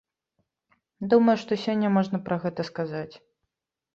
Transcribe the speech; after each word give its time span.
Думаю, 1.11 1.35
што 1.41 1.51
сёння 1.65 1.91
можна 1.97 2.17
пра 2.29 2.35
гэта 2.45 2.61
сказаць. 2.73 3.15